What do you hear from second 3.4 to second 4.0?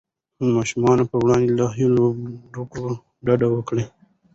وکړئ.